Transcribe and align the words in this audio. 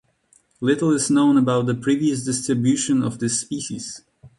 Little 0.61 0.89
is 0.95 1.11
known 1.11 1.37
about 1.37 1.67
the 1.67 1.75
previous 1.75 2.25
distribution 2.25 3.03
of 3.03 3.19
this 3.19 3.39
species. 3.39 4.01